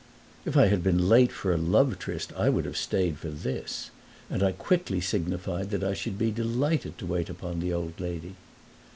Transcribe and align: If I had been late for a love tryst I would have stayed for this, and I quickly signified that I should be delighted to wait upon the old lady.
If 0.45 0.57
I 0.57 0.65
had 0.65 0.81
been 0.81 1.07
late 1.09 1.31
for 1.31 1.53
a 1.53 1.57
love 1.57 1.99
tryst 1.99 2.33
I 2.33 2.49
would 2.49 2.65
have 2.65 2.75
stayed 2.75 3.19
for 3.19 3.29
this, 3.29 3.91
and 4.31 4.41
I 4.41 4.51
quickly 4.51 4.99
signified 4.99 5.69
that 5.69 5.83
I 5.83 5.93
should 5.93 6.17
be 6.17 6.31
delighted 6.31 6.97
to 6.97 7.05
wait 7.05 7.29
upon 7.29 7.59
the 7.59 7.71
old 7.71 7.99
lady. 7.99 8.33